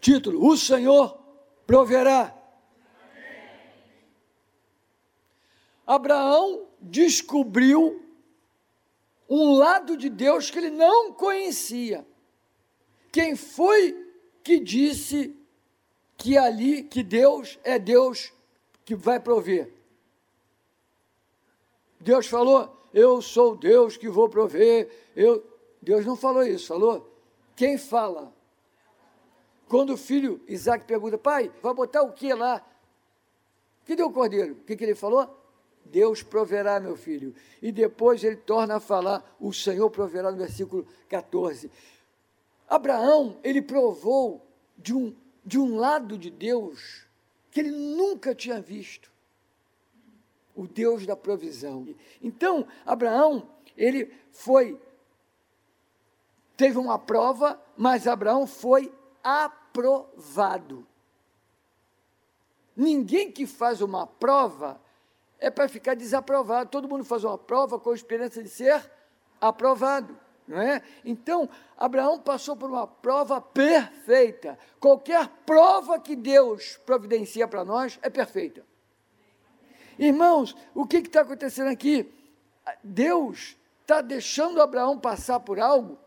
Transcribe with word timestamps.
Título: 0.00 0.46
O 0.46 0.56
Senhor 0.56 1.18
proverá. 1.66 2.36
Abraão 5.86 6.68
descobriu 6.80 8.00
um 9.28 9.52
lado 9.52 9.96
de 9.96 10.08
Deus 10.08 10.50
que 10.50 10.58
ele 10.58 10.70
não 10.70 11.12
conhecia. 11.12 12.06
Quem 13.12 13.34
foi 13.34 14.08
que 14.42 14.58
disse 14.60 15.36
que 16.16 16.38
ali, 16.38 16.82
que 16.84 17.02
Deus 17.02 17.58
é 17.64 17.78
Deus 17.78 18.32
que 18.84 18.94
vai 18.94 19.18
prover? 19.18 19.72
Deus 22.00 22.26
falou, 22.26 22.88
eu 22.94 23.20
sou 23.20 23.56
Deus 23.56 23.96
que 23.96 24.08
vou 24.08 24.28
prover. 24.28 24.90
Eu, 25.14 25.44
Deus 25.82 26.06
não 26.06 26.16
falou 26.16 26.42
isso, 26.42 26.68
falou? 26.68 27.14
Quem 27.54 27.76
fala? 27.76 28.34
Quando 29.70 29.90
o 29.90 29.96
filho 29.96 30.40
Isaac 30.48 30.84
pergunta, 30.84 31.16
pai, 31.16 31.48
vai 31.62 31.72
botar 31.72 32.02
o 32.02 32.12
que 32.12 32.34
lá? 32.34 32.60
Que 33.84 33.94
deu 33.94 34.08
o 34.08 34.12
cordeiro? 34.12 34.54
O 34.54 34.64
que, 34.64 34.74
que 34.74 34.82
ele 34.82 34.96
falou? 34.96 35.32
Deus 35.84 36.24
proverá, 36.24 36.80
meu 36.80 36.96
filho. 36.96 37.32
E 37.62 37.70
depois 37.70 38.24
ele 38.24 38.34
torna 38.34 38.78
a 38.78 38.80
falar, 38.80 39.24
o 39.38 39.52
Senhor 39.52 39.88
proverá 39.88 40.32
no 40.32 40.38
versículo 40.38 40.84
14. 41.08 41.70
Abraão, 42.68 43.38
ele 43.44 43.62
provou 43.62 44.44
de 44.76 44.92
um, 44.92 45.14
de 45.46 45.56
um 45.56 45.76
lado 45.76 46.18
de 46.18 46.30
Deus 46.30 47.06
que 47.52 47.60
ele 47.60 47.70
nunca 47.70 48.34
tinha 48.34 48.60
visto. 48.60 49.08
O 50.56 50.66
Deus 50.66 51.06
da 51.06 51.14
provisão. 51.14 51.94
Então, 52.20 52.66
Abraão, 52.84 53.48
ele 53.76 54.12
foi, 54.32 54.80
teve 56.56 56.76
uma 56.76 56.98
prova, 56.98 57.62
mas 57.76 58.08
Abraão 58.08 58.48
foi 58.48 58.92
aprovado. 59.22 59.59
Ninguém 62.76 63.30
que 63.30 63.46
faz 63.46 63.80
uma 63.80 64.06
prova 64.06 64.80
é 65.38 65.50
para 65.50 65.68
ficar 65.68 65.94
desaprovado. 65.94 66.70
Todo 66.70 66.88
mundo 66.88 67.04
faz 67.04 67.24
uma 67.24 67.38
prova 67.38 67.78
com 67.78 67.90
a 67.90 67.94
esperança 67.94 68.42
de 68.42 68.48
ser 68.48 68.90
aprovado. 69.40 70.16
Não 70.46 70.60
é? 70.60 70.82
Então, 71.04 71.48
Abraão 71.76 72.18
passou 72.18 72.56
por 72.56 72.68
uma 72.68 72.86
prova 72.86 73.40
perfeita. 73.40 74.58
Qualquer 74.80 75.28
prova 75.46 75.98
que 76.00 76.16
Deus 76.16 76.76
providencia 76.84 77.46
para 77.46 77.64
nós 77.64 77.98
é 78.02 78.10
perfeita. 78.10 78.64
Irmãos, 79.98 80.56
o 80.74 80.86
que 80.86 80.96
está 80.96 81.20
acontecendo 81.20 81.68
aqui? 81.68 82.12
Deus 82.82 83.56
está 83.82 84.00
deixando 84.00 84.60
Abraão 84.60 84.98
passar 84.98 85.40
por 85.40 85.60
algo 85.60 85.98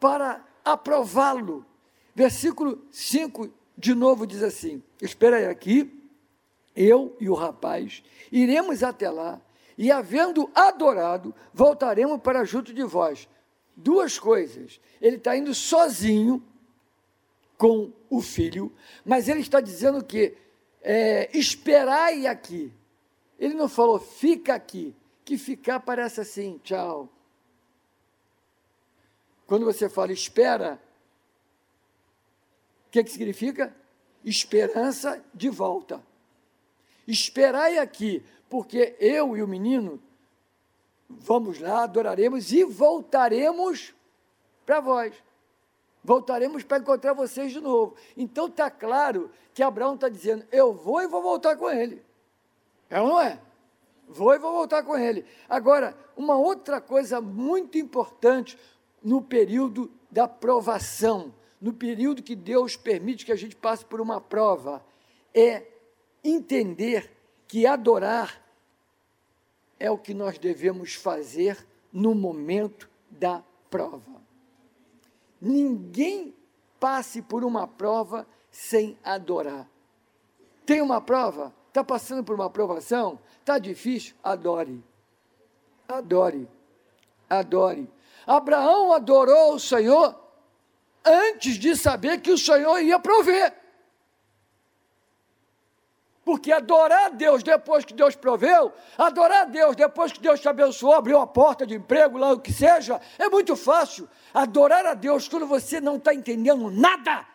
para 0.00 0.44
aprová-lo. 0.64 1.66
Versículo 2.14 2.84
5 2.90 3.50
de 3.76 3.94
novo 3.94 4.26
diz 4.26 4.42
assim: 4.42 4.82
Espera 5.00 5.36
aí 5.36 5.46
aqui 5.46 5.96
eu 6.74 7.16
e 7.20 7.28
o 7.28 7.34
rapaz, 7.34 8.02
iremos 8.30 8.82
até 8.82 9.10
lá 9.10 9.40
e, 9.76 9.90
havendo 9.90 10.50
adorado, 10.54 11.34
voltaremos 11.54 12.20
para 12.20 12.44
junto 12.44 12.72
de 12.72 12.82
vós. 12.82 13.28
Duas 13.74 14.18
coisas. 14.18 14.78
Ele 15.00 15.16
está 15.16 15.36
indo 15.36 15.54
sozinho 15.54 16.44
com 17.56 17.92
o 18.08 18.20
filho, 18.20 18.72
mas 19.04 19.28
ele 19.28 19.40
está 19.40 19.60
dizendo 19.60 20.04
que 20.04 20.36
é, 20.82 21.30
esperai 21.36 22.26
aqui. 22.26 22.72
Ele 23.38 23.54
não 23.54 23.68
falou 23.68 23.98
fica 23.98 24.54
aqui, 24.54 24.94
que 25.24 25.38
ficar 25.38 25.80
parece 25.80 26.20
assim, 26.20 26.60
tchau. 26.62 27.08
Quando 29.46 29.64
você 29.64 29.88
fala 29.88 30.12
espera, 30.12 30.80
o 32.90 32.92
que, 32.92 33.04
que 33.04 33.10
significa? 33.12 33.72
Esperança 34.24 35.24
de 35.32 35.48
volta. 35.48 36.02
Esperai 37.06 37.78
aqui, 37.78 38.20
porque 38.48 38.96
eu 38.98 39.36
e 39.36 39.42
o 39.44 39.46
menino 39.46 40.02
vamos 41.08 41.60
lá, 41.60 41.84
adoraremos 41.84 42.50
e 42.50 42.64
voltaremos 42.64 43.94
para 44.66 44.80
vós. 44.80 45.14
Voltaremos 46.02 46.64
para 46.64 46.78
encontrar 46.78 47.12
vocês 47.12 47.52
de 47.52 47.60
novo. 47.60 47.94
Então 48.16 48.48
está 48.48 48.68
claro 48.68 49.30
que 49.54 49.62
Abraão 49.62 49.94
está 49.94 50.08
dizendo: 50.08 50.44
Eu 50.50 50.72
vou 50.72 51.00
e 51.00 51.06
vou 51.06 51.22
voltar 51.22 51.54
com 51.56 51.70
ele. 51.70 52.02
É 52.88 53.00
ou 53.00 53.08
não 53.08 53.20
é? 53.20 53.40
Vou 54.08 54.34
e 54.34 54.38
vou 54.38 54.50
voltar 54.50 54.82
com 54.82 54.98
ele. 54.98 55.24
Agora, 55.48 55.96
uma 56.16 56.36
outra 56.36 56.80
coisa 56.80 57.20
muito 57.20 57.78
importante 57.78 58.58
no 59.00 59.22
período 59.22 59.88
da 60.10 60.26
provação, 60.26 61.32
no 61.60 61.72
período 61.72 62.22
que 62.22 62.34
Deus 62.34 62.76
permite 62.76 63.26
que 63.26 63.32
a 63.32 63.36
gente 63.36 63.54
passe 63.54 63.84
por 63.84 64.00
uma 64.00 64.20
prova, 64.20 64.84
é 65.34 65.66
entender 66.24 67.10
que 67.46 67.66
adorar 67.66 68.40
é 69.78 69.90
o 69.90 69.98
que 69.98 70.14
nós 70.14 70.38
devemos 70.38 70.94
fazer 70.94 71.66
no 71.92 72.14
momento 72.14 72.88
da 73.10 73.42
prova. 73.70 74.20
Ninguém 75.40 76.34
passe 76.78 77.22
por 77.22 77.44
uma 77.44 77.66
prova 77.66 78.26
sem 78.50 78.98
adorar. 79.02 79.68
Tem 80.66 80.80
uma 80.80 81.00
prova? 81.00 81.54
Está 81.68 81.82
passando 81.82 82.22
por 82.22 82.34
uma 82.34 82.46
aprovação? 82.46 83.18
Está 83.40 83.58
difícil? 83.58 84.14
Adore. 84.22 84.82
Adore. 85.88 86.48
Adore. 87.28 87.90
Abraão 88.26 88.92
adorou 88.92 89.54
o 89.54 89.60
Senhor 89.60 90.14
antes 91.04 91.54
de 91.54 91.76
saber 91.76 92.20
que 92.20 92.30
o 92.30 92.38
Senhor 92.38 92.80
ia 92.80 92.98
prover. 92.98 93.54
Porque 96.24 96.52
adorar 96.52 97.06
a 97.06 97.08
Deus 97.08 97.42
depois 97.42 97.84
que 97.84 97.94
Deus 97.94 98.14
proveu, 98.14 98.72
adorar 98.96 99.42
a 99.42 99.44
Deus 99.46 99.74
depois 99.74 100.12
que 100.12 100.20
Deus 100.20 100.38
te 100.38 100.48
abençoou, 100.48 100.94
abriu 100.94 101.18
a 101.18 101.26
porta 101.26 101.66
de 101.66 101.74
emprego, 101.74 102.18
lá 102.18 102.32
o 102.32 102.38
que 102.38 102.52
seja, 102.52 103.00
é 103.18 103.28
muito 103.28 103.56
fácil. 103.56 104.08
Adorar 104.32 104.86
a 104.86 104.94
Deus 104.94 105.26
quando 105.28 105.46
você 105.46 105.80
não 105.80 105.96
está 105.96 106.14
entendendo 106.14 106.70
nada, 106.70 107.26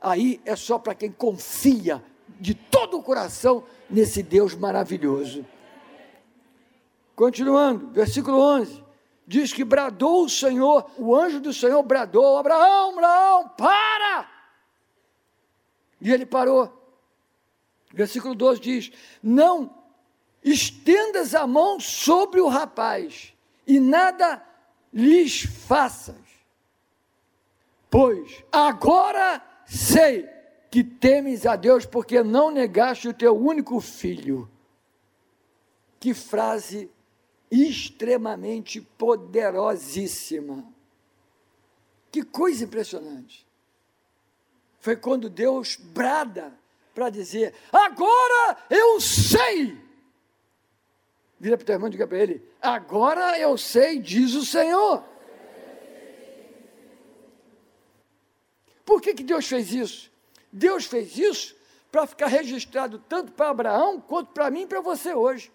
aí 0.00 0.40
é 0.44 0.56
só 0.56 0.78
para 0.78 0.94
quem 0.94 1.12
confia 1.12 2.02
de 2.40 2.54
todo 2.54 2.98
o 2.98 3.02
coração 3.02 3.64
nesse 3.88 4.22
Deus 4.22 4.54
maravilhoso. 4.54 5.46
Continuando, 7.14 7.90
versículo 7.92 8.40
11: 8.40 8.81
diz 9.26 9.52
que 9.52 9.64
bradou 9.64 10.24
o 10.24 10.28
Senhor, 10.28 10.90
o 10.98 11.14
anjo 11.14 11.40
do 11.40 11.52
Senhor 11.52 11.82
bradou: 11.82 12.36
Abraão, 12.36 12.90
Abraão, 12.90 13.48
para! 13.50 14.30
E 16.00 16.10
ele 16.10 16.26
parou. 16.26 16.80
Versículo 17.92 18.34
12 18.34 18.60
diz: 18.60 18.92
Não 19.22 19.82
estendas 20.42 21.34
a 21.34 21.46
mão 21.46 21.78
sobre 21.78 22.40
o 22.40 22.48
rapaz, 22.48 23.32
e 23.66 23.78
nada 23.78 24.42
lhes 24.92 25.42
faças, 25.44 26.16
pois 27.88 28.44
agora 28.50 29.42
sei 29.64 30.28
que 30.70 30.82
temes 30.82 31.46
a 31.46 31.54
Deus, 31.54 31.84
porque 31.84 32.22
não 32.22 32.50
negaste 32.50 33.08
o 33.08 33.14
teu 33.14 33.36
único 33.36 33.78
filho. 33.80 34.50
Que 36.00 36.14
frase 36.14 36.90
extremamente 37.52 38.80
poderosíssima. 38.80 40.64
Que 42.10 42.22
coisa 42.22 42.64
impressionante. 42.64 43.46
Foi 44.80 44.96
quando 44.96 45.28
Deus 45.28 45.76
brada 45.76 46.58
para 46.94 47.10
dizer: 47.10 47.54
agora 47.70 48.56
eu 48.70 48.98
sei. 49.00 49.78
Vira 51.38 51.56
para 51.56 51.62
o 51.62 51.66
teu 51.66 51.74
irmão 51.74 51.88
e 51.88 51.92
diga 51.92 52.06
para 52.06 52.18
ele: 52.18 52.42
agora 52.60 53.38
eu 53.38 53.58
sei, 53.58 53.98
diz 53.98 54.34
o 54.34 54.46
Senhor. 54.46 55.04
Por 58.84 59.00
que, 59.00 59.14
que 59.14 59.22
Deus 59.22 59.46
fez 59.46 59.72
isso? 59.72 60.10
Deus 60.50 60.86
fez 60.86 61.16
isso 61.16 61.54
para 61.90 62.06
ficar 62.06 62.26
registrado 62.26 62.98
tanto 62.98 63.32
para 63.32 63.50
Abraão 63.50 64.00
quanto 64.00 64.32
para 64.32 64.50
mim 64.50 64.62
e 64.62 64.66
para 64.66 64.80
você 64.80 65.14
hoje. 65.14 65.52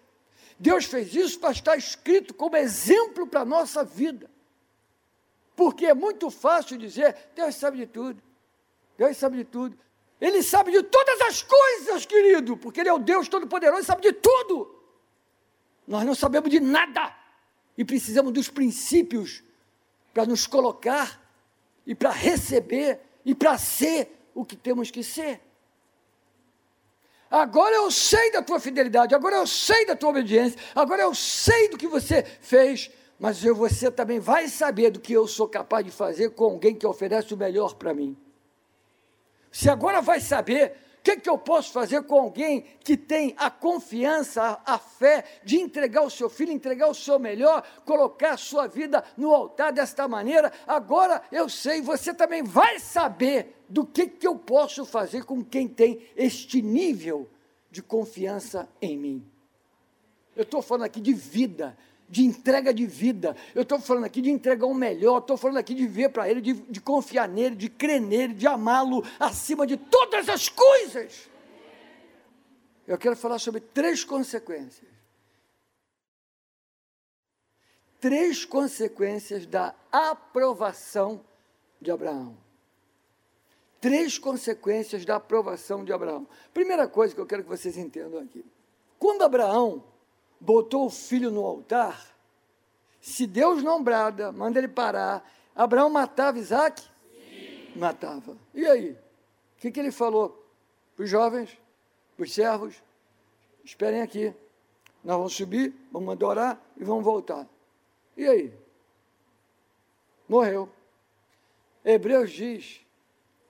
Deus 0.58 0.84
fez 0.84 1.14
isso 1.14 1.38
para 1.38 1.52
estar 1.52 1.76
escrito 1.76 2.34
como 2.34 2.56
exemplo 2.56 3.26
para 3.26 3.40
a 3.40 3.44
nossa 3.44 3.84
vida. 3.84 4.30
Porque 5.54 5.86
é 5.86 5.94
muito 5.94 6.30
fácil 6.30 6.76
dizer, 6.76 7.16
Deus 7.34 7.54
sabe 7.54 7.78
de 7.78 7.86
tudo. 7.86 8.22
Deus 8.96 9.16
sabe 9.16 9.36
de 9.38 9.44
tudo. 9.44 9.78
Ele 10.20 10.42
sabe 10.42 10.72
de 10.72 10.82
todas 10.82 11.20
as 11.22 11.42
coisas, 11.42 12.04
querido, 12.04 12.56
porque 12.56 12.80
Ele 12.80 12.88
é 12.88 12.92
o 12.92 12.98
Deus 12.98 13.28
Todo-Poderoso, 13.28 13.84
sabe 13.84 14.02
de 14.02 14.12
tudo. 14.12 14.74
Nós 15.86 16.04
não 16.04 16.14
sabemos 16.14 16.50
de 16.50 16.58
nada 16.58 17.16
e 17.76 17.84
precisamos 17.84 18.32
dos 18.32 18.48
princípios 18.48 19.44
para 20.12 20.26
nos 20.26 20.46
colocar 20.46 21.20
e 21.86 21.94
para 21.94 22.10
receber 22.10 23.00
e 23.24 23.34
para 23.34 23.56
ser 23.56 24.28
o 24.34 24.44
que 24.44 24.56
temos 24.56 24.90
que 24.90 25.02
ser. 25.04 25.40
Agora 27.30 27.74
eu 27.74 27.90
sei 27.90 28.32
da 28.32 28.42
tua 28.42 28.58
fidelidade, 28.58 29.14
agora 29.14 29.36
eu 29.36 29.46
sei 29.46 29.84
da 29.84 29.94
tua 29.94 30.10
obediência, 30.10 30.58
agora 30.74 31.02
eu 31.02 31.14
sei 31.14 31.68
do 31.68 31.76
que 31.76 31.86
você 31.86 32.22
fez, 32.22 32.90
mas 33.18 33.44
eu, 33.44 33.54
você 33.54 33.90
também 33.90 34.18
vai 34.18 34.48
saber 34.48 34.90
do 34.90 35.00
que 35.00 35.12
eu 35.12 35.26
sou 35.26 35.46
capaz 35.46 35.84
de 35.84 35.90
fazer 35.90 36.30
com 36.30 36.44
alguém 36.44 36.74
que 36.74 36.86
oferece 36.86 37.34
o 37.34 37.36
melhor 37.36 37.74
para 37.74 37.92
mim. 37.92 38.16
Você 39.52 39.68
agora 39.68 40.00
vai 40.00 40.20
saber 40.20 40.74
o 40.98 41.02
que, 41.02 41.16
que 41.16 41.30
eu 41.30 41.38
posso 41.38 41.72
fazer 41.72 42.02
com 42.02 42.18
alguém 42.18 42.62
que 42.80 42.96
tem 42.96 43.34
a 43.38 43.50
confiança, 43.50 44.60
a, 44.64 44.74
a 44.74 44.78
fé 44.78 45.24
de 45.44 45.56
entregar 45.58 46.02
o 46.02 46.10
seu 46.10 46.28
filho, 46.28 46.52
entregar 46.52 46.88
o 46.88 46.94
seu 46.94 47.18
melhor, 47.18 47.62
colocar 47.84 48.32
a 48.32 48.36
sua 48.36 48.66
vida 48.66 49.02
no 49.16 49.32
altar 49.32 49.72
desta 49.72 50.08
maneira. 50.08 50.52
Agora 50.66 51.22
eu 51.30 51.48
sei, 51.48 51.80
você 51.80 52.12
também 52.12 52.42
vai 52.42 52.78
saber 52.78 53.56
do 53.68 53.86
que, 53.86 54.06
que 54.06 54.26
eu 54.26 54.36
posso 54.36 54.84
fazer 54.84 55.24
com 55.24 55.44
quem 55.44 55.68
tem 55.68 56.06
este 56.16 56.60
nível 56.60 57.28
de 57.70 57.82
confiança 57.82 58.68
em 58.82 58.96
mim. 58.96 59.26
Eu 60.34 60.42
estou 60.42 60.62
falando 60.62 60.84
aqui 60.84 61.00
de 61.00 61.12
vida, 61.12 61.76
de 62.08 62.24
entrega 62.24 62.72
de 62.72 62.86
vida. 62.86 63.36
Eu 63.54 63.62
estou 63.62 63.78
falando 63.78 64.04
aqui 64.04 64.22
de 64.22 64.30
entregar 64.30 64.66
o 64.66 64.74
melhor, 64.74 65.18
estou 65.18 65.36
falando 65.36 65.58
aqui 65.58 65.74
de 65.74 65.86
ver 65.86 66.08
para 66.08 66.28
Ele, 66.28 66.40
de, 66.40 66.54
de 66.54 66.80
confiar 66.80 67.28
nele, 67.28 67.54
de 67.54 67.68
crer 67.68 68.00
nele, 68.00 68.34
de 68.34 68.46
amá-lo 68.46 69.04
acima 69.20 69.66
de 69.66 69.76
todas 69.76 70.28
as 70.28 70.48
coisas. 70.48 71.28
Eu 72.86 72.96
quero 72.96 73.14
falar 73.14 73.38
sobre 73.38 73.60
três 73.60 74.02
consequências. 74.02 74.88
Três 78.00 78.44
consequências 78.44 79.44
da 79.44 79.74
aprovação 79.92 81.22
de 81.80 81.90
Abraão. 81.90 82.36
Três 83.80 84.18
consequências 84.18 85.04
da 85.04 85.16
aprovação 85.16 85.84
de 85.84 85.92
Abraão. 85.92 86.26
Primeira 86.54 86.88
coisa 86.88 87.14
que 87.14 87.20
eu 87.20 87.26
quero 87.26 87.42
que 87.42 87.48
vocês 87.48 87.76
entendam 87.76 88.20
aqui. 88.20 88.44
Quando 88.98 89.22
Abraão 89.22 89.84
botou 90.40 90.86
o 90.86 90.90
filho 90.90 91.30
no 91.30 91.44
altar, 91.44 92.08
se 93.00 93.26
Deus 93.26 93.62
não 93.62 93.82
brada, 93.82 94.30
manda 94.32 94.58
ele 94.58 94.68
parar, 94.68 95.28
Abraão 95.54 95.88
matava 95.88 96.38
Isaac? 96.38 96.82
Sim. 96.82 97.72
Matava. 97.76 98.36
E 98.54 98.66
aí? 98.66 98.90
O 98.90 99.60
que, 99.60 99.70
que 99.70 99.80
ele 99.80 99.90
falou 99.90 100.44
para 100.94 101.04
os 101.04 101.10
jovens, 101.10 101.56
para 102.16 102.24
os 102.24 102.32
servos? 102.32 102.82
Esperem 103.64 104.02
aqui. 104.02 104.34
Nós 105.02 105.16
vamos 105.16 105.34
subir, 105.34 105.74
vamos 105.90 106.12
adorar 106.12 106.60
e 106.76 106.84
vamos 106.84 107.04
voltar. 107.04 107.46
E 108.16 108.26
aí? 108.26 108.54
Morreu. 110.28 110.68
Hebreus 111.84 112.30
diz, 112.30 112.80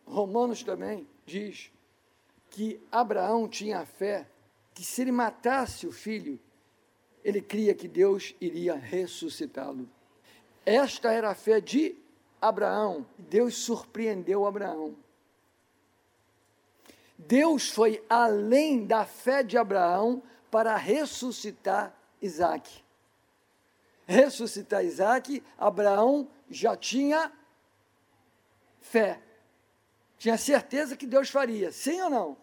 Romanos 0.07 0.63
também 0.63 1.07
diz, 1.27 1.71
que 2.51 2.81
Abraão 2.91 3.49
tinha 3.49 3.85
fé 3.85 4.27
que 4.73 4.85
se 4.85 5.03
ele 5.03 5.13
matasse 5.13 5.87
o 5.87 5.93
filho, 5.93 6.39
ele 7.29 7.43
cria 7.43 7.75
que 7.75 7.87
Deus 7.87 8.35
iria 8.41 8.75
ressuscitá-lo. 8.75 9.87
Esta 10.65 11.13
era 11.13 11.29
a 11.29 11.35
fé 11.35 11.61
de 11.61 11.95
Abraão. 12.41 13.07
Deus 13.19 13.55
surpreendeu 13.55 14.47
Abraão. 14.47 14.97
Deus 17.19 17.69
foi 17.69 18.03
além 18.09 18.87
da 18.87 19.05
fé 19.05 19.43
de 19.43 19.59
Abraão 19.59 20.23
para 20.51 20.75
ressuscitar 20.75 21.95
Isaac. 22.23 22.83
Ressuscitar 24.07 24.83
Isaac, 24.83 25.43
Abraão 25.59 26.31
já 26.49 26.75
tinha 26.75 27.31
fé. 28.81 29.21
Tinha 30.17 30.39
certeza 30.39 30.97
que 30.97 31.07
Deus 31.07 31.29
faria, 31.29 31.71
sim 31.73 32.01
ou 32.01 32.09
não? 32.09 32.37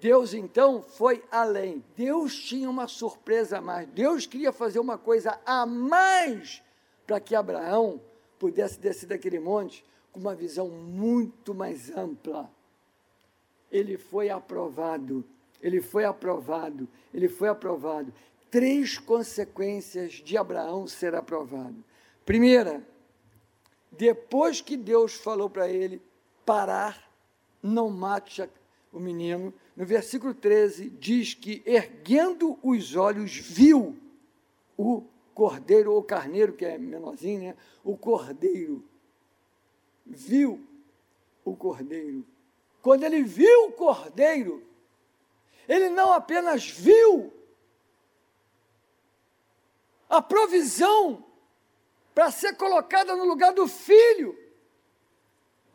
Deus 0.00 0.34
então 0.34 0.82
foi 0.82 1.24
além. 1.30 1.84
Deus 1.96 2.34
tinha 2.36 2.68
uma 2.68 2.86
surpresa 2.86 3.58
a 3.58 3.60
mais. 3.60 3.88
Deus 3.88 4.26
queria 4.26 4.52
fazer 4.52 4.78
uma 4.78 4.98
coisa 4.98 5.40
a 5.44 5.64
mais 5.64 6.62
para 7.06 7.20
que 7.20 7.34
Abraão 7.34 8.00
pudesse 8.38 8.78
descer 8.78 9.06
daquele 9.06 9.38
monte 9.38 9.84
com 10.12 10.20
uma 10.20 10.34
visão 10.34 10.68
muito 10.68 11.54
mais 11.54 11.90
ampla. 11.90 12.50
Ele 13.70 13.96
foi 13.96 14.28
aprovado. 14.28 15.24
Ele 15.62 15.80
foi 15.80 16.04
aprovado. 16.04 16.88
Ele 17.12 17.28
foi 17.28 17.48
aprovado. 17.48 18.12
Três 18.50 18.98
consequências 18.98 20.12
de 20.12 20.36
Abraão 20.36 20.86
ser 20.86 21.14
aprovado. 21.14 21.82
Primeira, 22.24 22.82
depois 23.90 24.60
que 24.60 24.76
Deus 24.76 25.14
falou 25.14 25.48
para 25.48 25.68
ele 25.68 26.02
parar, 26.44 27.10
não 27.62 27.88
mate 27.88 28.48
o 28.92 29.00
menino, 29.00 29.52
no 29.76 29.84
versículo 29.84 30.32
13, 30.32 30.88
diz 30.88 31.34
que, 31.34 31.62
erguendo 31.66 32.58
os 32.62 32.96
olhos, 32.96 33.36
viu 33.36 33.96
o 34.76 35.04
cordeiro, 35.34 35.92
ou 35.92 36.02
carneiro, 36.02 36.54
que 36.54 36.64
é 36.64 36.78
menorzinho, 36.78 37.42
né? 37.42 37.56
O 37.84 37.96
cordeiro. 37.96 38.82
Viu 40.06 40.66
o 41.44 41.54
cordeiro. 41.54 42.24
Quando 42.80 43.04
ele 43.04 43.22
viu 43.22 43.66
o 43.66 43.72
cordeiro, 43.72 44.64
ele 45.68 45.90
não 45.90 46.12
apenas 46.12 46.70
viu 46.70 47.32
a 50.08 50.22
provisão 50.22 51.22
para 52.14 52.30
ser 52.30 52.54
colocada 52.54 53.14
no 53.14 53.24
lugar 53.24 53.52
do 53.52 53.68
filho. 53.68 54.38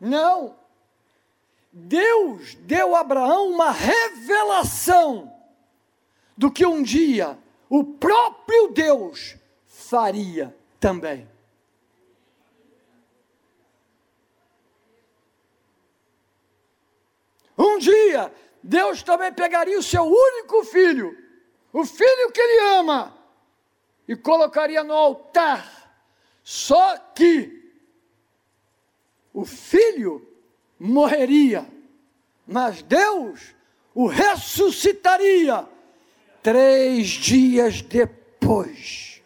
Não. 0.00 0.61
Deus 1.72 2.54
deu 2.56 2.94
a 2.94 3.00
Abraão 3.00 3.48
uma 3.48 3.70
revelação 3.70 5.32
do 6.36 6.50
que 6.50 6.66
um 6.66 6.82
dia 6.82 7.38
o 7.74 7.82
próprio 7.82 8.68
Deus 8.68 9.34
faria 9.66 10.54
também. 10.78 11.26
Um 17.56 17.78
dia, 17.78 18.30
Deus 18.62 19.02
também 19.02 19.32
pegaria 19.32 19.78
o 19.78 19.82
seu 19.82 20.02
único 20.02 20.64
filho, 20.64 21.16
o 21.72 21.86
filho 21.86 22.30
que 22.30 22.40
ele 22.40 22.60
ama, 22.78 23.16
e 24.06 24.14
colocaria 24.14 24.84
no 24.84 24.92
altar. 24.92 25.94
Só 26.44 26.98
que 26.98 27.72
o 29.32 29.46
filho 29.46 30.31
morreria, 30.82 31.64
mas 32.44 32.82
Deus 32.82 33.54
o 33.94 34.08
ressuscitaria 34.08 35.64
três 36.42 37.06
dias 37.06 37.80
depois. 37.80 39.22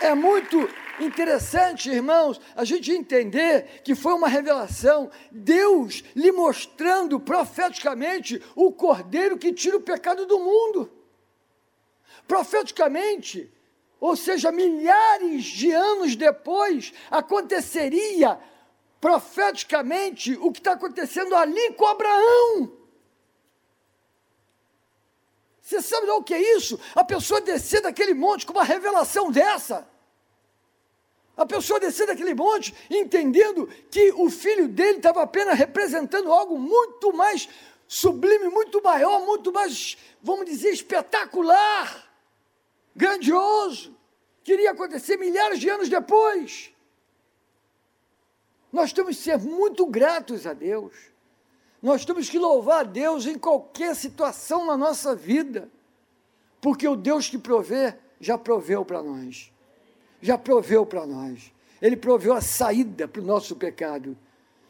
É 0.00 0.14
muito 0.14 0.68
interessante, 1.00 1.90
irmãos, 1.90 2.40
a 2.54 2.64
gente 2.64 2.92
entender 2.92 3.80
que 3.82 3.96
foi 3.96 4.12
uma 4.12 4.28
revelação, 4.28 5.10
Deus 5.32 6.04
lhe 6.14 6.30
mostrando 6.30 7.18
profeticamente 7.18 8.40
o 8.54 8.70
cordeiro 8.70 9.36
que 9.36 9.52
tira 9.52 9.76
o 9.78 9.80
pecado 9.80 10.26
do 10.26 10.38
mundo. 10.38 10.92
Profeticamente, 12.28 13.50
ou 14.04 14.14
seja, 14.16 14.52
milhares 14.52 15.44
de 15.46 15.70
anos 15.70 16.14
depois, 16.14 16.92
aconteceria 17.10 18.38
profeticamente 19.00 20.34
o 20.42 20.52
que 20.52 20.58
está 20.58 20.72
acontecendo 20.72 21.34
ali 21.34 21.72
com 21.72 21.86
Abraão. 21.86 22.70
Você 25.58 25.80
sabe 25.80 26.10
o 26.10 26.22
que 26.22 26.34
é 26.34 26.54
isso? 26.54 26.78
A 26.94 27.02
pessoa 27.02 27.40
descer 27.40 27.80
daquele 27.80 28.12
monte 28.12 28.44
com 28.44 28.52
uma 28.52 28.62
revelação 28.62 29.30
dessa. 29.30 29.88
A 31.34 31.46
pessoa 31.46 31.80
descer 31.80 32.06
daquele 32.06 32.34
monte 32.34 32.74
entendendo 32.90 33.66
que 33.90 34.12
o 34.12 34.28
filho 34.28 34.68
dele 34.68 34.98
estava 34.98 35.22
apenas 35.22 35.58
representando 35.58 36.30
algo 36.30 36.58
muito 36.58 37.10
mais 37.14 37.48
sublime, 37.88 38.50
muito 38.50 38.82
maior, 38.82 39.24
muito 39.24 39.50
mais, 39.50 39.96
vamos 40.22 40.44
dizer, 40.44 40.74
espetacular 40.74 42.13
grandioso, 42.94 43.94
que 44.42 44.52
iria 44.52 44.70
acontecer 44.70 45.16
milhares 45.16 45.58
de 45.58 45.68
anos 45.68 45.88
depois. 45.88 46.72
Nós 48.72 48.92
temos 48.92 49.16
que 49.16 49.22
ser 49.22 49.38
muito 49.38 49.86
gratos 49.86 50.46
a 50.46 50.52
Deus. 50.52 50.92
Nós 51.82 52.04
temos 52.04 52.28
que 52.28 52.38
louvar 52.38 52.80
a 52.80 52.84
Deus 52.84 53.26
em 53.26 53.38
qualquer 53.38 53.94
situação 53.94 54.66
na 54.66 54.76
nossa 54.76 55.14
vida, 55.14 55.70
porque 56.60 56.88
o 56.88 56.96
Deus 56.96 57.28
que 57.28 57.38
provê 57.38 57.94
já 58.20 58.38
proveu 58.38 58.84
para 58.84 59.02
nós. 59.02 59.52
Já 60.20 60.38
proveu 60.38 60.86
para 60.86 61.06
nós. 61.06 61.52
Ele 61.80 61.96
proveu 61.96 62.32
a 62.32 62.40
saída 62.40 63.06
para 63.06 63.20
o 63.20 63.24
nosso 63.24 63.56
pecado. 63.56 64.16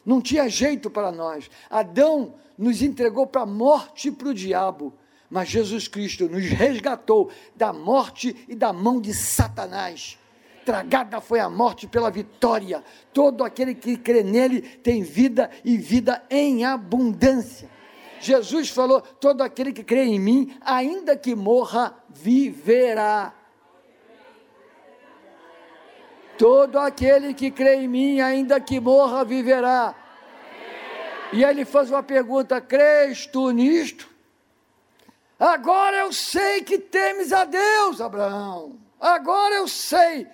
Não 0.05 0.21
tinha 0.21 0.49
jeito 0.49 0.89
para 0.89 1.11
nós. 1.11 1.49
Adão 1.69 2.35
nos 2.57 2.81
entregou 2.81 3.25
para 3.25 3.41
a 3.41 3.45
morte 3.45 4.09
e 4.09 4.11
para 4.11 4.27
o 4.27 4.33
diabo 4.33 4.93
mas 5.29 5.49
Jesus 5.49 5.87
Cristo 5.87 6.29
nos 6.29 6.45
resgatou 6.45 7.31
da 7.55 7.73
morte 7.73 8.35
e 8.47 8.55
da 8.55 8.71
mão 8.71 9.01
de 9.01 9.13
Satanás. 9.13 10.17
Tragada 10.65 11.21
foi 11.21 11.39
a 11.39 11.49
morte 11.49 11.87
pela 11.87 12.09
vitória. 12.09 12.83
Todo 13.13 13.43
aquele 13.43 13.75
que 13.75 13.97
crê 13.97 14.23
nele 14.23 14.61
tem 14.61 15.03
vida 15.03 15.49
e 15.63 15.77
vida 15.77 16.23
em 16.29 16.65
abundância. 16.65 17.69
Jesus 18.19 18.69
falou: 18.69 19.01
todo 19.01 19.41
aquele 19.41 19.71
que 19.71 19.83
crê 19.83 20.05
em 20.05 20.19
mim, 20.19 20.57
ainda 20.61 21.15
que 21.15 21.35
morra, 21.35 21.95
viverá. 22.09 23.33
Todo 26.37 26.79
aquele 26.79 27.33
que 27.33 27.51
crê 27.51 27.75
em 27.75 27.87
mim, 27.87 28.19
ainda 28.19 28.59
que 28.59 28.79
morra, 28.79 29.23
viverá. 29.23 29.95
E 31.31 31.43
ele 31.43 31.63
faz 31.63 31.91
uma 31.91 32.01
pergunta: 32.01 32.59
crês 32.59 33.27
tu 33.27 33.51
nisto? 33.51 34.14
Agora 35.45 35.97
eu 35.97 36.11
sei 36.11 36.63
que 36.63 36.79
temes 36.79 37.31
a 37.31 37.45
Deus, 37.45 38.01
Abraão. 38.01 38.79
Agora 38.99 39.53
eu 39.53 39.67
sei. 39.67 40.27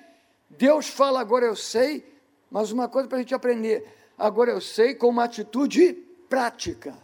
Deus 0.50 0.88
fala, 0.88 1.20
agora 1.20 1.46
eu 1.46 1.56
sei, 1.56 2.18
mas 2.50 2.72
uma 2.72 2.88
coisa 2.88 3.10
para 3.10 3.18
a 3.18 3.22
gente 3.22 3.36
aprender: 3.36 3.94
agora 4.18 4.51
eu 4.51 4.62
sei 4.62 4.96
com 4.96 5.10
uma 5.10 5.25
atitude 5.25 5.91
prática. 6.30 6.98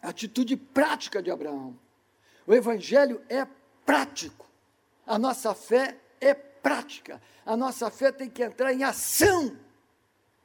Atitude 0.00 0.56
prática 0.56 1.22
de 1.22 1.30
Abraão. 1.30 1.78
O 2.46 2.54
Evangelho 2.54 3.20
é 3.28 3.46
prático. 3.84 4.46
A 5.06 5.18
nossa 5.18 5.54
fé 5.54 5.94
é 6.22 6.32
prática. 6.32 7.20
A 7.44 7.54
nossa 7.54 7.90
fé 7.90 8.10
tem 8.10 8.30
que 8.30 8.42
entrar 8.42 8.72
em 8.72 8.82
ação. 8.82 9.58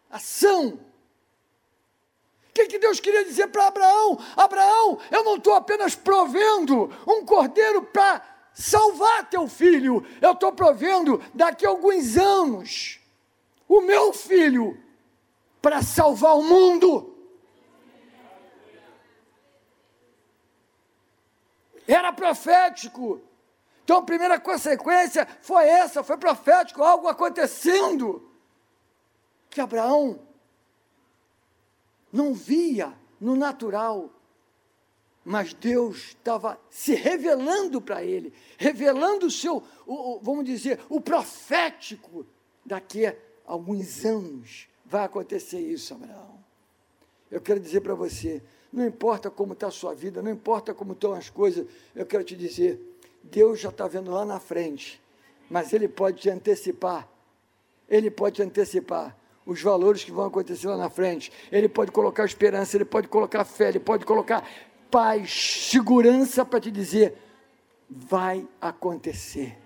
Ação. 0.10 0.78
O 2.54 2.56
que, 2.56 2.68
que 2.68 2.78
Deus 2.78 3.00
queria 3.00 3.26
dizer 3.26 3.48
para 3.48 3.66
Abraão? 3.66 4.20
Abraão, 4.38 5.00
eu 5.10 5.24
não 5.24 5.38
estou 5.38 5.56
apenas 5.56 5.96
provendo 5.96 6.88
um 7.08 7.26
cordeiro 7.26 7.82
para 7.82 8.22
salvar 8.54 9.28
teu 9.28 9.48
filho, 9.48 10.06
eu 10.22 10.34
estou 10.34 10.52
provendo 10.52 11.20
daqui 11.34 11.66
a 11.66 11.70
alguns 11.70 12.16
anos 12.16 13.00
o 13.68 13.82
meu 13.82 14.14
filho 14.14 14.80
para 15.60 15.82
salvar 15.82 16.38
o 16.38 16.44
mundo. 16.44 17.18
Era 21.88 22.14
profético. 22.14 23.20
Então 23.84 23.98
a 23.98 24.04
primeira 24.04 24.40
consequência 24.40 25.28
foi 25.42 25.68
essa, 25.68 26.04
foi 26.04 26.18
profético, 26.18 26.84
algo 26.84 27.08
acontecendo. 27.08 28.32
Que 29.50 29.60
Abraão 29.60 30.20
não 32.14 32.32
via 32.32 32.94
no 33.20 33.36
natural, 33.36 34.12
mas 35.26 35.54
Deus 35.54 36.10
estava 36.10 36.60
se 36.70 36.94
revelando 36.94 37.82
para 37.82 38.04
ele, 38.04 38.32
revelando 38.58 39.26
o 39.26 39.32
seu, 39.32 39.64
o, 39.88 39.94
o, 39.94 40.20
vamos 40.22 40.46
dizer, 40.46 40.80
o 40.90 41.02
profético, 41.02 42.26
daqui 42.64 43.08
a 43.08 43.16
alguns 43.46 44.06
anos 44.06 44.68
vai 44.86 45.04
acontecer 45.04 45.60
isso, 45.60 45.96
Abraão. 45.96 46.38
Eu 47.32 47.42
quero 47.42 47.60
dizer 47.60 47.82
para 47.82 47.96
você, 47.96 48.44
não 48.72 48.86
importa 48.86 49.32
como 49.32 49.54
está 49.54 49.68
a 49.68 49.72
sua 49.72 49.96
vida, 49.96 50.22
não 50.22 50.32
importa 50.32 50.74
como 50.74 50.94
estão 50.94 51.14
as 51.14 51.30
coisas, 51.30 51.66
eu 51.96 52.06
quero 52.06 52.24
te 52.24 52.36
dizer, 52.36 52.80
Deus 53.24 53.60
já 53.60 53.70
está 53.70 53.88
vendo 53.88 54.12
lá 54.12 54.24
na 54.24 54.40
frente, 54.40 55.02
mas 55.50 55.74
Ele 55.74 55.88
pode 55.88 56.22
te 56.22 56.30
antecipar. 56.30 57.10
Ele 57.90 58.12
pode 58.12 58.36
te 58.36 58.44
antecipar 58.44 59.18
os 59.46 59.62
valores 59.62 60.04
que 60.04 60.12
vão 60.12 60.26
acontecer 60.26 60.68
lá 60.68 60.78
na 60.78 60.90
frente. 60.90 61.32
Ele 61.52 61.68
pode 61.68 61.92
colocar 61.92 62.26
esperança, 62.26 62.78
ele 62.78 62.86
pode 62.86 63.08
colocar 63.08 63.44
fé, 63.46 63.70
ele 63.70 63.80
pode 63.80 64.06
colocar 64.06 64.48
paz, 64.90 65.68
segurança 65.70 66.46
para 66.46 66.60
te 66.60 66.72
dizer: 66.72 67.18
vai 67.90 68.48
acontecer. 68.62 69.58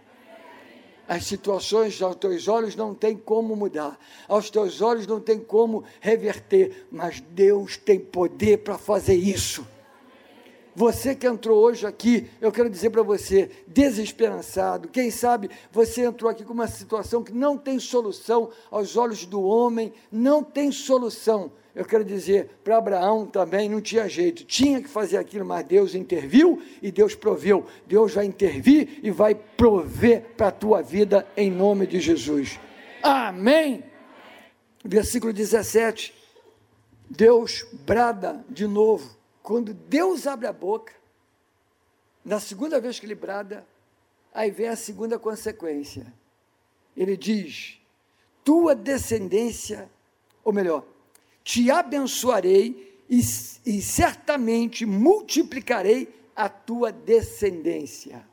As 1.07 1.25
situações 1.25 2.01
aos 2.01 2.17
teus 2.17 2.49
olhos 2.49 2.75
não 2.75 2.93
tem 2.93 3.15
como 3.15 3.55
mudar, 3.55 3.97
aos 4.27 4.49
teus 4.49 4.81
olhos 4.81 5.07
não 5.07 5.21
tem 5.21 5.39
como 5.39 5.85
reverter, 6.01 6.85
mas 6.91 7.21
Deus 7.21 7.77
tem 7.77 7.97
poder 7.97 8.57
para 8.57 8.77
fazer 8.77 9.15
isso. 9.15 9.65
Você 10.77 11.15
que 11.15 11.25
entrou 11.25 11.57
hoje 11.57 11.87
aqui, 11.87 12.29
eu 12.39 12.51
quero 12.51 12.69
dizer 12.69 12.91
para 12.91 13.01
você, 13.01 13.49
desesperançado, 13.65 14.89
quem 14.89 15.09
sabe 15.09 15.49
você 15.71 16.05
entrou 16.05 16.29
aqui 16.29 16.43
com 16.43 16.53
uma 16.53 16.67
situação 16.67 17.23
que 17.23 17.33
não 17.33 17.57
tem 17.57 17.79
solução 17.79 18.51
aos 18.69 18.95
olhos 18.95 19.25
do 19.25 19.41
homem, 19.41 19.91
não 20.11 20.43
tem 20.43 20.71
solução. 20.71 21.51
Eu 21.73 21.83
quero 21.83 22.05
dizer, 22.05 22.51
para 22.63 22.77
Abraão 22.77 23.25
também 23.25 23.67
não 23.67 23.81
tinha 23.81 24.07
jeito, 24.07 24.43
tinha 24.45 24.79
que 24.79 24.87
fazer 24.87 25.17
aquilo, 25.17 25.43
mas 25.43 25.65
Deus 25.65 25.95
interviu 25.95 26.61
e 26.79 26.91
Deus 26.91 27.15
proveu. 27.15 27.65
Deus 27.87 28.13
vai 28.13 28.25
intervir 28.25 28.99
e 29.01 29.09
vai 29.09 29.33
prover 29.33 30.35
para 30.37 30.49
a 30.49 30.51
tua 30.51 30.83
vida 30.83 31.27
em 31.35 31.49
nome 31.49 31.87
de 31.87 31.99
Jesus. 31.99 32.59
Amém. 33.01 33.83
Versículo 34.85 35.33
17. 35.33 36.13
Deus 37.09 37.65
brada 37.83 38.45
de 38.47 38.67
novo 38.67 39.16
quando 39.47 39.73
Deus 39.73 40.27
abre 40.27 40.45
a 40.45 40.51
boca, 40.51 40.93
na 42.25 42.37
segunda 42.37 42.81
vez 42.81 42.99
que 42.99 43.05
ele 43.05 43.15
brada, 43.15 43.65
aí 44.33 44.51
vem 44.51 44.67
a 44.67 44.75
segunda 44.75 45.17
consequência. 45.17 46.13
Ele 46.97 47.15
diz: 47.15 47.79
Tua 48.43 48.75
descendência, 48.75 49.89
ou 50.43 50.51
melhor, 50.51 50.85
te 51.45 51.71
abençoarei 51.71 53.01
e, 53.09 53.19
e 53.65 53.81
certamente 53.81 54.85
multiplicarei 54.85 56.13
a 56.35 56.49
tua 56.49 56.91
descendência. 56.91 58.27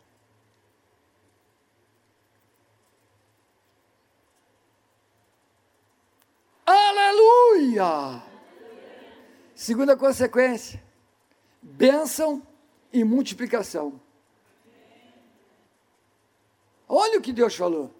Aleluia! 6.66 8.20
Segunda 9.54 9.96
consequência 9.96 10.83
bênção 11.64 12.46
e 12.92 13.02
multiplicação. 13.02 13.98
Olha 16.86 17.18
o 17.18 17.22
que 17.22 17.32
Deus 17.32 17.56
falou. 17.56 17.90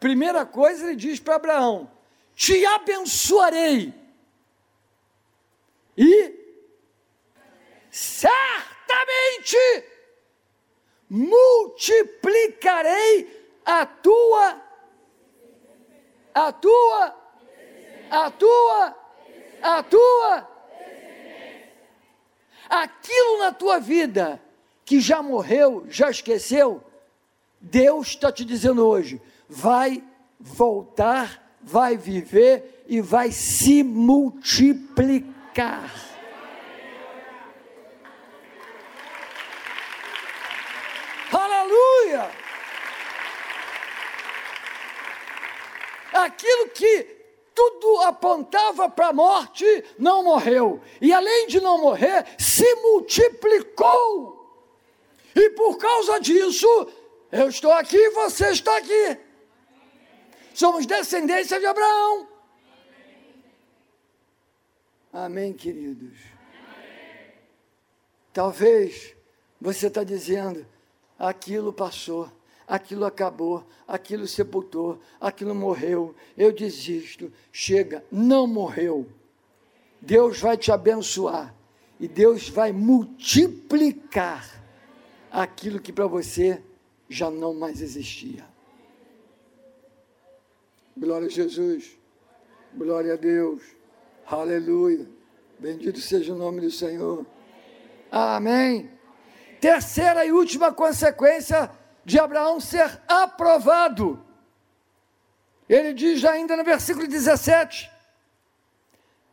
Primeira 0.00 0.46
coisa, 0.46 0.86
ele 0.86 0.96
diz 0.96 1.20
para 1.20 1.36
Abraão: 1.36 1.88
Te 2.34 2.64
abençoarei 2.64 3.92
e 5.96 6.40
certamente 7.90 9.56
multiplicarei 11.08 13.40
a 13.64 13.86
tua, 13.86 14.60
a 16.34 16.50
tua, 16.50 17.16
a 18.10 18.28
tua, 18.30 18.96
a 19.62 19.82
tua 19.82 20.51
aquilo 22.68 23.38
na 23.38 23.52
tua 23.52 23.78
vida 23.78 24.42
que 24.84 25.00
já 25.00 25.22
morreu, 25.22 25.86
já 25.88 26.10
esqueceu, 26.10 26.82
Deus 27.60 28.08
está 28.08 28.32
te 28.32 28.44
dizendo 28.44 28.86
hoje: 28.86 29.20
vai 29.48 30.02
voltar, 30.38 31.56
vai 31.60 31.96
viver 31.96 32.84
e 32.88 33.00
vai 33.00 33.30
se 33.30 33.82
multiplicar. 33.82 35.90
Aleluia! 41.32 42.30
Aquilo 46.12 46.68
que 46.70 47.21
tudo 47.54 48.00
apontava 48.02 48.88
para 48.88 49.08
a 49.08 49.12
morte, 49.12 49.64
não 49.98 50.22
morreu. 50.22 50.80
E 51.00 51.12
além 51.12 51.46
de 51.46 51.60
não 51.60 51.80
morrer, 51.80 52.26
se 52.38 52.74
multiplicou. 52.76 54.40
E 55.34 55.50
por 55.50 55.78
causa 55.78 56.20
disso, 56.20 56.66
eu 57.30 57.48
estou 57.48 57.72
aqui 57.72 57.96
e 57.96 58.10
você 58.10 58.50
está 58.50 58.76
aqui. 58.76 59.18
Somos 60.54 60.86
descendência 60.86 61.58
de 61.58 61.66
Abraão. 61.66 62.28
Amém, 65.12 65.52
queridos. 65.52 66.18
Talvez 68.32 69.14
você 69.60 69.88
está 69.88 70.02
dizendo, 70.02 70.66
aquilo 71.18 71.72
passou 71.72 72.30
aquilo 72.72 73.04
acabou, 73.04 73.66
aquilo 73.86 74.26
sepultou, 74.26 74.98
aquilo 75.20 75.54
morreu, 75.54 76.14
eu 76.38 76.50
desisto. 76.50 77.30
Chega, 77.52 78.02
não 78.10 78.46
morreu. 78.46 79.06
Deus 80.00 80.40
vai 80.40 80.56
te 80.56 80.72
abençoar 80.72 81.54
e 82.00 82.08
Deus 82.08 82.48
vai 82.48 82.72
multiplicar 82.72 84.64
aquilo 85.30 85.78
que 85.78 85.92
para 85.92 86.06
você 86.06 86.62
já 87.10 87.30
não 87.30 87.52
mais 87.52 87.82
existia. 87.82 88.46
Glória 90.96 91.26
a 91.26 91.30
Jesus, 91.30 91.98
glória 92.74 93.12
a 93.12 93.16
Deus, 93.16 93.62
aleluia, 94.26 95.06
bendito 95.58 96.00
seja 96.00 96.32
o 96.32 96.38
nome 96.38 96.62
do 96.62 96.70
Senhor. 96.70 97.26
Amém. 98.10 98.90
Terceira 99.60 100.24
e 100.24 100.32
última 100.32 100.72
consequência 100.72 101.70
de 102.04 102.18
Abraão 102.18 102.60
ser 102.60 103.00
aprovado. 103.06 104.24
Ele 105.68 105.92
diz 105.94 106.24
ainda 106.24 106.56
no 106.56 106.64
versículo 106.64 107.06
17: 107.06 107.90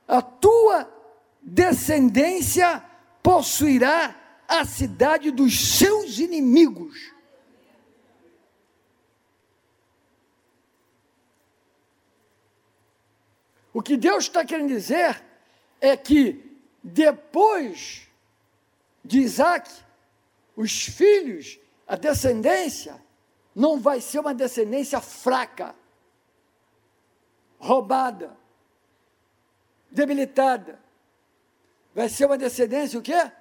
A 0.07 0.21
tua 0.21 0.91
descendência 1.41 2.83
possuirá 3.21 4.15
a 4.47 4.65
cidade 4.65 5.31
dos 5.31 5.77
seus 5.77 6.19
inimigos. 6.19 7.13
O 13.71 13.81
que 13.81 13.95
Deus 13.95 14.25
está 14.25 14.43
querendo 14.43 14.69
dizer 14.69 15.23
é 15.79 15.95
que 15.95 16.59
depois 16.83 18.07
de 19.03 19.19
Isaac, 19.19 19.71
os 20.55 20.83
filhos 20.83 21.59
a 21.89 21.95
descendência, 21.95 23.03
não 23.55 23.79
vai 23.79 23.99
ser 23.99 24.19
uma 24.19 24.33
descendência 24.33 25.01
fraca, 25.01 25.73
roubada, 27.57 28.37
debilitada. 29.89 30.79
Vai 31.95 32.07
ser 32.07 32.25
uma 32.25 32.37
descendência 32.37 32.99
o 32.99 33.01
quê? 33.01 33.31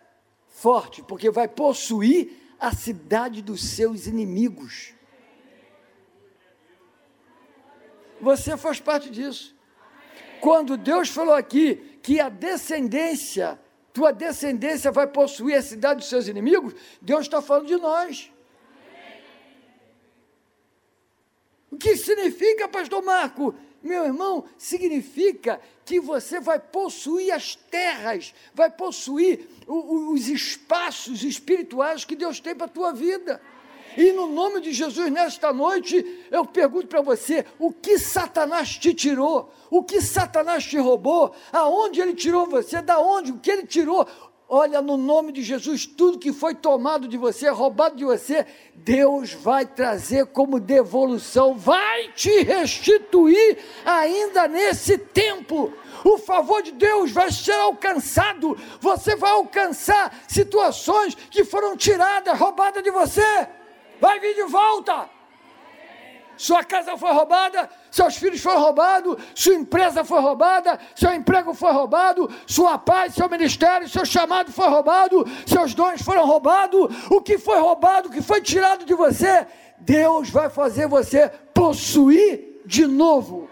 Forte, 0.48 1.02
porque 1.02 1.30
vai 1.30 1.46
possuir 1.46 2.54
a 2.58 2.74
cidade 2.74 3.42
dos 3.42 3.62
seus 3.62 4.06
inimigos. 4.06 4.94
Você 8.18 8.56
faz 8.56 8.80
parte 8.80 9.10
disso. 9.10 9.54
Quando 10.40 10.78
Deus 10.78 11.10
falou 11.10 11.34
aqui 11.34 12.00
que 12.02 12.18
a 12.18 12.30
descendência, 12.30 13.60
tua 13.92 14.10
descendência 14.10 14.90
vai 14.90 15.06
possuir 15.06 15.54
a 15.54 15.62
cidade 15.62 16.00
dos 16.00 16.08
seus 16.08 16.28
inimigos, 16.28 16.74
Deus 17.02 17.26
está 17.26 17.42
falando 17.42 17.66
de 17.66 17.76
nós. 17.76 18.32
O 21.70 21.76
que 21.76 21.96
significa, 21.96 22.68
pastor 22.68 23.02
Marco? 23.02 23.54
Meu 23.82 24.04
irmão, 24.04 24.44
significa 24.56 25.60
que 25.84 26.00
você 26.00 26.40
vai 26.40 26.58
possuir 26.58 27.32
as 27.32 27.54
terras, 27.54 28.34
vai 28.52 28.70
possuir 28.70 29.48
os 29.66 30.28
espaços 30.28 31.22
espirituais 31.22 32.04
que 32.04 32.16
Deus 32.16 32.40
tem 32.40 32.54
para 32.54 32.66
a 32.66 32.70
tua 32.70 32.92
vida. 32.92 33.40
E 33.96 34.12
no 34.12 34.28
nome 34.28 34.60
de 34.60 34.72
Jesus, 34.72 35.10
nesta 35.10 35.52
noite, 35.52 36.04
eu 36.30 36.44
pergunto 36.44 36.86
para 36.86 37.00
você: 37.00 37.44
o 37.58 37.72
que 37.72 37.98
Satanás 37.98 38.76
te 38.76 38.92
tirou? 38.92 39.52
O 39.70 39.82
que 39.82 40.00
Satanás 40.00 40.64
te 40.64 40.76
roubou? 40.76 41.34
Aonde 41.52 42.00
ele 42.00 42.14
tirou 42.14 42.46
você? 42.46 42.80
Da 42.80 43.00
onde? 43.00 43.32
O 43.32 43.38
que 43.38 43.50
ele 43.50 43.66
tirou? 43.66 44.06
Olha, 44.50 44.80
no 44.80 44.96
nome 44.96 45.30
de 45.30 45.42
Jesus, 45.42 45.84
tudo 45.84 46.18
que 46.18 46.32
foi 46.32 46.54
tomado 46.54 47.06
de 47.06 47.18
você, 47.18 47.50
roubado 47.50 47.96
de 47.96 48.04
você, 48.06 48.46
Deus 48.74 49.34
vai 49.34 49.66
trazer 49.66 50.24
como 50.28 50.58
devolução, 50.58 51.54
vai 51.54 52.10
te 52.14 52.44
restituir 52.44 53.58
ainda 53.84 54.48
nesse 54.48 54.96
tempo. 54.96 55.70
O 56.02 56.16
favor 56.16 56.62
de 56.62 56.72
Deus 56.72 57.10
vai 57.10 57.30
ser 57.30 57.52
alcançado, 57.52 58.56
você 58.80 59.14
vai 59.14 59.32
alcançar 59.32 60.18
situações 60.26 61.14
que 61.14 61.44
foram 61.44 61.76
tiradas, 61.76 62.38
roubadas 62.38 62.82
de 62.82 62.90
você, 62.90 63.48
vai 64.00 64.18
vir 64.18 64.34
de 64.34 64.44
volta 64.44 65.17
sua 66.38 66.64
casa 66.64 66.96
foi 66.96 67.12
roubada, 67.12 67.68
seus 67.90 68.16
filhos 68.16 68.40
foram 68.40 68.60
roubados, 68.60 69.16
sua 69.34 69.54
empresa 69.54 70.04
foi 70.04 70.20
roubada, 70.20 70.78
seu 70.94 71.12
emprego 71.12 71.52
foi 71.52 71.72
roubado, 71.72 72.30
sua 72.46 72.78
paz, 72.78 73.14
seu 73.14 73.28
ministério, 73.28 73.88
seu 73.88 74.06
chamado 74.06 74.52
foi 74.52 74.68
roubado, 74.68 75.26
seus 75.46 75.74
dons 75.74 76.00
foram 76.00 76.24
roubados, 76.24 76.88
o 77.10 77.20
que 77.20 77.36
foi 77.36 77.58
roubado, 77.58 78.08
o 78.08 78.12
que 78.12 78.22
foi 78.22 78.40
tirado 78.40 78.86
de 78.86 78.94
você, 78.94 79.46
Deus 79.78 80.30
vai 80.30 80.48
fazer 80.48 80.86
você 80.88 81.28
possuir 81.52 82.62
de 82.64 82.86
novo. 82.86 83.50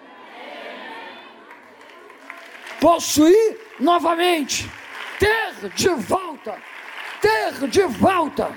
Possuir 2.81 3.59
novamente, 3.81 4.71
ter 5.19 5.71
de 5.75 5.89
volta, 5.89 6.57
ter 7.21 7.69
de 7.69 7.83
volta. 7.83 8.53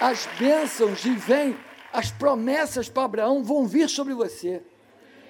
As 0.00 0.26
bênçãos 0.38 1.00
de 1.00 1.12
vêm, 1.12 1.56
as 1.92 2.10
promessas 2.10 2.88
para 2.88 3.04
Abraão 3.04 3.44
vão 3.44 3.66
vir 3.66 3.88
sobre 3.88 4.14
você. 4.14 4.62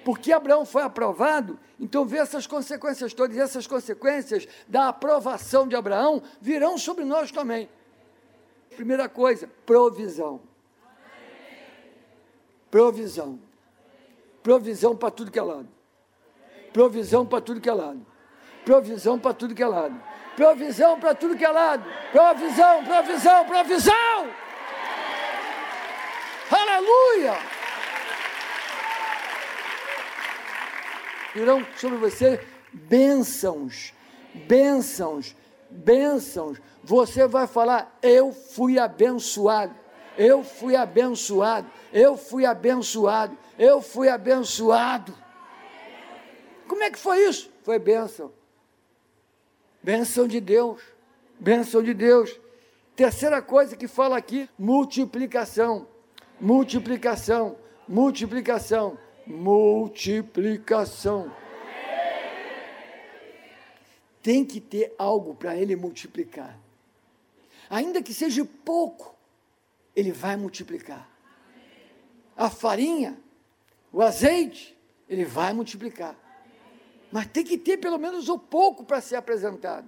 Porque 0.05 0.31
Abraão 0.31 0.65
foi 0.65 0.83
aprovado, 0.83 1.59
então 1.79 2.05
vê 2.05 2.17
essas 2.17 2.45
consequências 2.45 3.13
todas, 3.13 3.37
essas 3.37 3.65
consequências 3.67 4.47
da 4.67 4.89
aprovação 4.89 5.67
de 5.67 5.75
Abraão 5.75 6.21
virão 6.41 6.77
sobre 6.77 7.05
nós 7.05 7.31
também. 7.31 7.69
Primeira 8.75 9.07
coisa, 9.07 9.49
provisão. 9.65 10.41
Provisão. 12.69 13.39
Provisão 14.41 14.95
para 14.95 15.11
tudo 15.11 15.31
que 15.31 15.39
é 15.39 15.43
lado. 15.43 15.69
Provisão 16.73 17.25
para 17.25 17.39
tudo 17.39 17.61
que 17.61 17.69
é 17.69 17.73
lado. 17.73 18.05
Provisão 18.65 19.19
para 19.19 19.33
tudo 19.33 19.55
que 19.55 19.63
é 19.63 19.67
lado. 19.67 20.03
Provisão 20.35 20.99
para 20.99 21.13
tudo 21.13 21.37
que 21.37 21.45
é 21.45 21.49
lado. 21.49 21.85
Provisão, 22.11 22.83
provisão, 22.83 23.45
provisão. 23.45 24.43
Aleluia! 26.49 27.33
Virão 31.33 31.65
sobre 31.77 31.97
você 31.97 32.45
bênçãos, 32.71 33.93
bênçãos, 34.33 35.35
bênçãos. 35.69 36.61
Você 36.83 37.27
vai 37.27 37.47
falar: 37.47 37.97
Eu 38.01 38.31
fui 38.31 38.77
abençoado, 38.77 39.73
eu 40.17 40.43
fui 40.43 40.75
abençoado, 40.75 41.67
eu 41.91 42.17
fui 42.17 42.45
abençoado, 42.45 43.37
eu 43.57 43.81
fui 43.81 44.09
abençoado. 44.09 45.15
Como 46.67 46.83
é 46.83 46.91
que 46.91 46.99
foi 46.99 47.27
isso? 47.27 47.51
Foi 47.63 47.79
bênção. 47.79 48.31
Bênção 49.81 50.27
de 50.27 50.39
Deus, 50.39 50.81
bênção 51.39 51.81
de 51.81 51.93
Deus. 51.93 52.39
Terceira 52.95 53.41
coisa 53.41 53.75
que 53.75 53.87
fala 53.87 54.17
aqui: 54.17 54.47
multiplicação 54.57 55.87
multiplicação, 56.43 57.57
multiplicação, 57.87 58.97
multiplicação. 59.25 61.33
Tem 64.21 64.43
que 64.43 64.59
ter 64.59 64.93
algo 64.97 65.33
para 65.33 65.55
ele 65.55 65.77
multiplicar. 65.77 66.59
Ainda 67.69 68.03
que 68.03 68.13
seja 68.13 68.45
pouco, 68.65 69.15
ele 69.95 70.11
vai 70.11 70.35
multiplicar. 70.35 71.09
A 72.35 72.49
farinha, 72.49 73.17
o 73.91 74.01
azeite, 74.01 74.77
ele 75.07 75.23
vai 75.23 75.53
multiplicar. 75.53 76.17
Mas 77.09 77.27
tem 77.27 77.45
que 77.45 77.57
ter 77.57 77.77
pelo 77.77 77.97
menos 77.97 78.27
o 78.27 78.37
pouco 78.37 78.83
para 78.83 78.99
ser 78.99 79.15
apresentado 79.15 79.87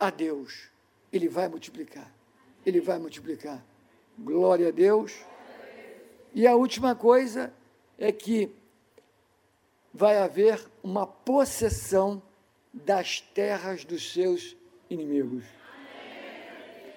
a 0.00 0.08
Deus. 0.08 0.70
Ele 1.12 1.28
vai 1.28 1.46
multiplicar. 1.46 2.10
Ele 2.64 2.80
vai 2.80 2.98
multiplicar. 2.98 3.62
Glória 4.18 4.68
a 4.68 4.70
Deus. 4.70 5.12
E 6.34 6.46
a 6.46 6.54
última 6.56 6.94
coisa 6.94 7.52
é 7.98 8.10
que 8.10 8.50
vai 9.92 10.18
haver 10.18 10.64
uma 10.82 11.06
possessão 11.06 12.22
das 12.72 13.20
terras 13.20 13.84
dos 13.84 14.12
seus 14.12 14.56
inimigos. 14.88 15.44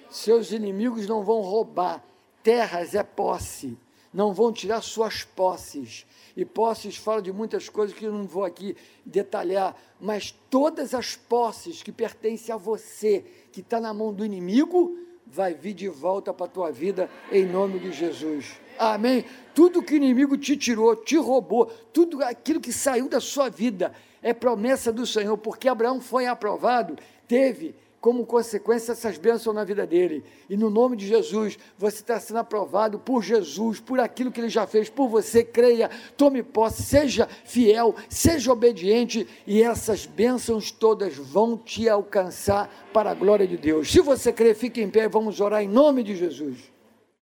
Seus 0.10 0.52
inimigos 0.52 1.08
não 1.08 1.24
vão 1.24 1.42
roubar, 1.42 2.02
terras 2.42 2.96
é 2.96 3.04
posse, 3.04 3.78
não 4.14 4.34
vão 4.34 4.54
tirar 4.54 4.82
suas 4.82 5.26
posses. 5.26 6.06
E 6.38 6.46
posses 6.46 6.96
fala 6.96 7.22
de 7.22 7.34
muitas 7.34 7.68
coisas 7.68 7.98
que 7.98 8.06
eu 8.06 8.14
não 8.14 8.26
vou 8.26 8.46
aqui 8.46 8.78
detalhar, 9.06 9.76
mas 10.00 10.32
todas 10.50 10.94
as 10.94 11.18
posses 11.18 11.84
que 11.84 11.92
pertencem 11.92 12.56
a 12.56 12.58
você, 12.58 13.26
que 13.52 13.60
está 13.60 13.82
na 13.82 13.94
mão 13.94 14.14
do 14.14 14.24
inimigo, 14.24 14.98
vai 15.28 15.54
vir 15.54 15.74
de 15.74 15.90
volta 15.90 16.34
para 16.34 16.46
a 16.46 16.50
tua 16.50 16.72
vida 16.72 17.10
em 17.30 17.46
nome 17.46 17.80
de 17.80 17.92
Jesus. 17.92 18.60
Amém. 18.78 19.26
Tudo 19.54 19.82
que 19.82 19.94
o 19.94 19.98
inimigo 19.98 20.38
te 20.38 20.58
tirou, 20.58 20.96
te 20.96 21.16
roubou, 21.18 21.68
tudo 21.94 22.24
aquilo 22.24 22.60
que 22.60 22.74
saiu 22.74 23.08
da 23.08 23.20
sua 23.20 23.50
vida 23.50 23.94
é 24.22 24.34
promessa 24.34 24.92
do 24.92 25.06
Senhor, 25.06 25.38
porque 25.38 25.68
Abraão 25.68 26.02
foi 26.02 26.26
aprovado, 26.26 26.98
teve 27.28 27.76
como 28.06 28.24
consequência 28.24 28.92
essas 28.92 29.18
bênçãos 29.18 29.56
na 29.56 29.64
vida 29.64 29.88
dele. 29.88 30.24
E 30.48 30.56
no 30.56 30.70
nome 30.70 30.96
de 30.96 31.08
Jesus, 31.08 31.58
você 31.76 32.02
está 32.02 32.20
sendo 32.20 32.38
aprovado 32.38 33.00
por 33.00 33.24
Jesus, 33.24 33.80
por 33.80 34.00
aquilo 34.00 34.32
que 34.32 34.40
ele 34.40 34.48
já 34.48 34.68
fez 34.68 34.92
por 34.92 35.08
você. 35.08 35.44
Creia, 35.44 35.90
tome 36.16 36.44
posse, 36.44 36.84
seja 36.84 37.28
fiel, 37.46 37.96
seja 38.08 38.52
obediente, 38.52 39.28
e 39.48 39.64
essas 39.64 40.06
bênçãos 40.06 40.70
todas 40.70 41.16
vão 41.16 41.58
te 41.58 41.90
alcançar 41.90 42.70
para 42.94 43.10
a 43.10 43.16
glória 43.16 43.48
de 43.48 43.58
Deus. 43.58 43.92
Se 43.92 44.02
você 44.02 44.32
crê, 44.32 44.54
fique 44.54 44.80
em 44.82 44.90
pé, 44.90 45.10
vamos 45.10 45.40
orar 45.40 45.64
em 45.64 45.68
nome 45.68 46.04
de 46.04 46.16
Jesus. 46.16 46.75